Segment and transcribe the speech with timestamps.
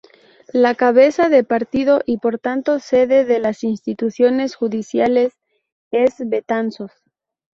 [0.53, 5.37] La cabeza de partido y por tanto sede de las instituciones judiciales
[5.91, 6.91] es Betanzos.